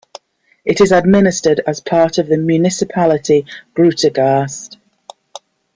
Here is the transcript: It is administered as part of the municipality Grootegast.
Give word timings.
It 0.65 0.81
is 0.81 0.91
administered 0.91 1.59
as 1.67 1.79
part 1.79 2.17
of 2.17 2.25
the 2.25 2.37
municipality 2.39 3.45
Grootegast. 3.75 4.77